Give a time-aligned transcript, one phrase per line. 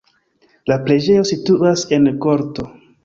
[0.71, 2.67] La preĝejo situas en korto.